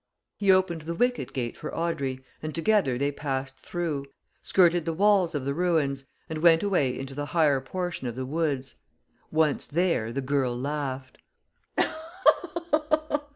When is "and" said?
2.41-2.55, 6.27-6.39